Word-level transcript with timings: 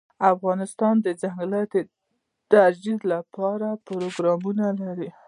افغانستان 0.33 0.95
د 1.05 1.07
ځنګلونه 1.21 1.61
د 1.73 1.75
ترویج 2.51 2.99
لپاره 3.13 3.67
پروګرامونه 3.87 4.65
لري. 4.81 5.09